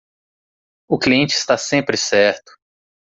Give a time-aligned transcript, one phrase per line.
[0.89, 2.53] O cliente está sempre certo.